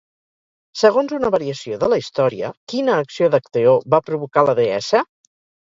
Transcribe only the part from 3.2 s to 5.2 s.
d'Acteó va provocar la deessa?